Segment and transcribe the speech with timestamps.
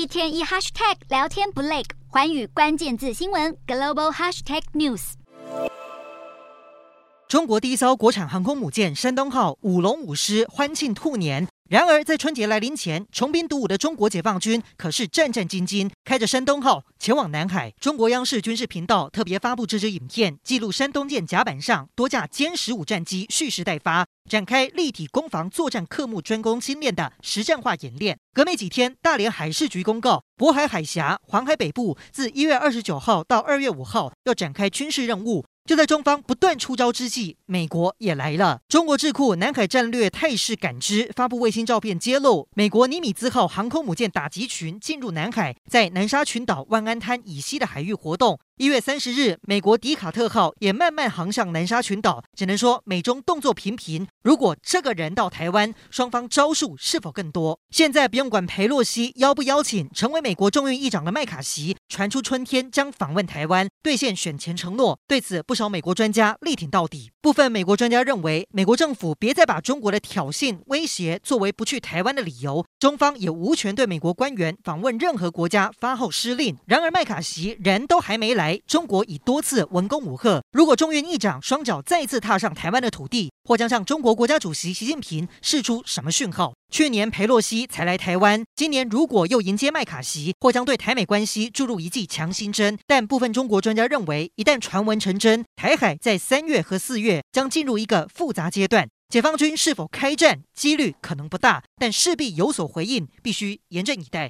[0.00, 5.12] 一天一 hashtag 聊天不累，寰宇关键字新闻 global hashtag news。
[7.28, 11.46] 中国第一艘国产航空母舰山东号舞龙舞狮欢庆兔年。
[11.68, 17.70] 然而，在春节来临前，穷兵黷武的中国解放军可是战战兢兢，开着山东号前往南海。
[17.78, 28.18] 中国央视军事频道特别发布这支影片，记录山东舰甲板上多架歼十五战机蓄势待发，展开立体攻防作战科目专攻精练的实战化演练。
[28.32, 35.44] 隔没几天，大连海事局公告，渤海海峡、黄海北部自一月二十九号到二月五号要展开军事任务。
[35.64, 38.60] 就在中方不断出招之际，美国也来了。
[38.68, 48.38] 中国智库南海战略态势感知发布卫星照片，揭露美国尼米兹号航空母舰打击群进入南海，在南沙群岛万安滩以西的海域活动。
[48.60, 52.22] 一月三十日，美国迪卡特号也慢慢航向南沙群岛。
[52.36, 54.06] 只能说美中动作频频。
[54.22, 57.58] 如果这个人到台湾，双方招数是否更多？
[57.70, 64.98] 现在不用管裴洛西邀不邀请，成为美国众议议长的麦卡锡传出春天将访问台湾，兑现选前承诺。
[65.08, 67.10] 对此，不少美国专家力挺到底。
[67.22, 72.66] 部分美国专家认为，美国政府别再把中国的挑衅威胁作为不去台湾的理由。
[72.78, 76.58] 中方也无权对美国官员访问任何国家发号施令。
[76.66, 78.49] 然而，麦卡锡人都还没来。
[78.66, 86.52] 中国已多次文攻武吓，如果众院议长双脚再次踏上台湾的土地，或将向中国国家主席习近平释出什么讯号？
[86.72, 92.78] 去年裴洛西才来台湾，今年如果又迎接麦卡锡，或将对台美关系注入一剂强心针。
[92.86, 98.88] 但部分中国专家认为，一旦传闻成真，台海在三月和四月将进入一个复杂阶段。
[99.08, 104.28] 解放军是否开战，几率可能不大，但势必有所回应，必须严阵以待。